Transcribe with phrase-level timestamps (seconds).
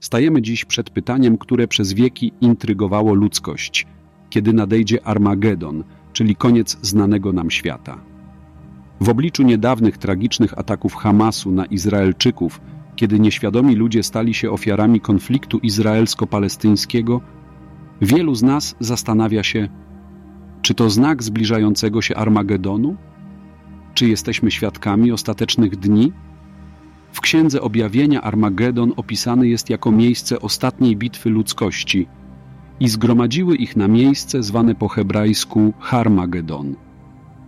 [0.00, 3.86] Stajemy dziś przed pytaniem, które przez wieki intrygowało ludzkość:
[4.30, 8.00] kiedy nadejdzie Armagedon, czyli koniec znanego nam świata.
[9.00, 12.60] W obliczu niedawnych tragicznych ataków Hamasu na Izraelczyków,
[12.96, 17.20] kiedy nieświadomi ludzie stali się ofiarami konfliktu izraelsko-palestyńskiego,
[18.00, 19.68] wielu z nas zastanawia się,
[20.62, 22.96] czy to znak zbliżającego się Armagedonu?
[23.94, 26.12] Czy jesteśmy świadkami ostatecznych dni?
[27.12, 32.06] W Księdze Objawienia Armagedon opisany jest jako miejsce ostatniej bitwy ludzkości
[32.80, 36.76] i zgromadziły ich na miejsce zwane po hebrajsku Harmagedon.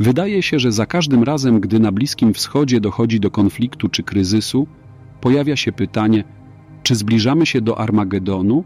[0.00, 4.66] Wydaje się, że za każdym razem, gdy na Bliskim Wschodzie dochodzi do konfliktu czy kryzysu,
[5.20, 6.24] pojawia się pytanie,
[6.82, 8.64] czy zbliżamy się do Armagedonu,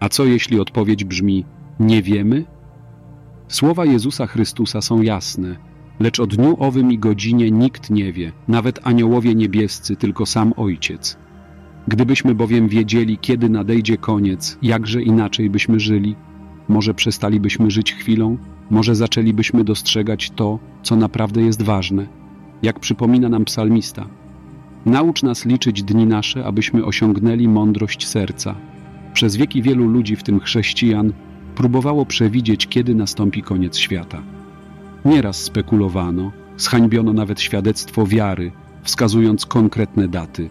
[0.00, 1.44] a co jeśli odpowiedź brzmi
[1.80, 2.44] nie wiemy?
[3.48, 5.56] Słowa Jezusa Chrystusa są jasne,
[6.02, 11.18] lecz o dniu owym i godzinie nikt nie wie, nawet aniołowie niebiescy, tylko sam Ojciec.
[11.88, 16.16] Gdybyśmy bowiem wiedzieli, kiedy nadejdzie koniec, jakże inaczej byśmy żyli,
[16.68, 18.38] może przestalibyśmy żyć chwilą,
[18.70, 22.06] może zaczęlibyśmy dostrzegać to, co naprawdę jest ważne,
[22.62, 24.06] jak przypomina nam psalmista.
[24.86, 28.54] Naucz nas liczyć dni nasze, abyśmy osiągnęli mądrość serca.
[29.12, 31.12] Przez wieki wielu ludzi, w tym chrześcijan,
[31.54, 34.22] próbowało przewidzieć, kiedy nastąpi koniec świata.
[35.04, 40.50] Nieraz spekulowano, zhańbiono nawet świadectwo wiary, wskazując konkretne daty.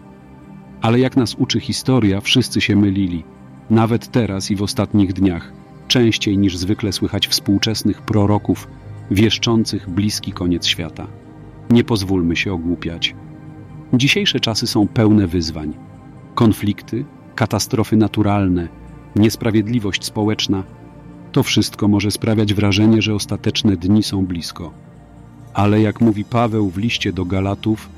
[0.80, 3.24] Ale jak nas uczy historia, wszyscy się mylili,
[3.70, 5.52] nawet teraz i w ostatnich dniach,
[5.88, 8.68] częściej niż zwykle słychać współczesnych proroków
[9.10, 11.06] wieszczących bliski koniec świata.
[11.70, 13.14] Nie pozwólmy się ogłupiać.
[13.92, 15.74] Dzisiejsze czasy są pełne wyzwań.
[16.34, 18.68] Konflikty, katastrofy naturalne,
[19.16, 20.64] niesprawiedliwość społeczna
[21.32, 24.72] to wszystko może sprawiać wrażenie, że ostateczne dni są blisko.
[25.54, 27.88] Ale jak mówi Paweł w liście do Galatów,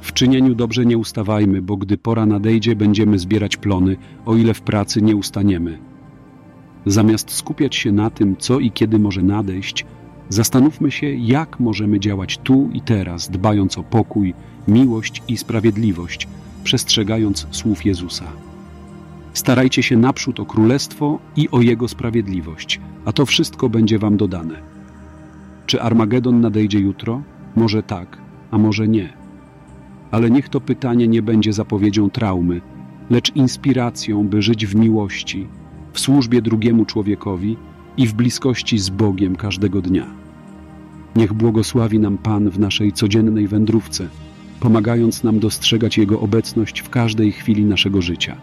[0.00, 3.96] w czynieniu dobrze nie ustawajmy, bo gdy pora nadejdzie, będziemy zbierać plony,
[4.26, 5.78] o ile w pracy nie ustaniemy.
[6.86, 9.86] Zamiast skupiać się na tym, co i kiedy może nadejść,
[10.28, 14.34] zastanówmy się, jak możemy działać tu i teraz, dbając o pokój,
[14.68, 16.28] miłość i sprawiedliwość,
[16.64, 18.47] przestrzegając słów Jezusa.
[19.38, 24.62] Starajcie się naprzód o królestwo i o jego sprawiedliwość, a to wszystko będzie wam dodane.
[25.66, 27.22] Czy Armagedon nadejdzie jutro?
[27.56, 28.18] Może tak,
[28.50, 29.12] a może nie.
[30.10, 32.60] Ale niech to pytanie nie będzie zapowiedzią traumy,
[33.10, 35.46] lecz inspiracją, by żyć w miłości,
[35.92, 37.56] w służbie drugiemu człowiekowi
[37.96, 40.06] i w bliskości z Bogiem każdego dnia.
[41.16, 44.08] Niech błogosławi nam Pan w naszej codziennej wędrówce,
[44.60, 48.36] pomagając nam dostrzegać Jego obecność w każdej chwili naszego życia.